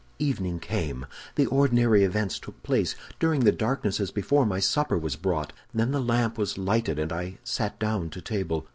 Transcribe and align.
"Evening 0.17 0.57
came; 0.59 1.05
the 1.35 1.45
ordinary 1.45 2.03
events 2.03 2.39
took 2.39 2.63
place. 2.63 2.95
During 3.19 3.41
the 3.41 3.51
darkness, 3.51 3.99
as 3.99 4.09
before, 4.09 4.47
my 4.47 4.59
supper 4.59 4.97
was 4.97 5.15
brought. 5.15 5.53
Then 5.75 5.91
the 5.91 6.01
lamp 6.01 6.39
was 6.39 6.57
lighted, 6.57 6.97
and 6.97 7.13
I 7.13 7.37
sat 7.43 7.77
down 7.79 8.09
to 8.09 8.19
table. 8.19 8.65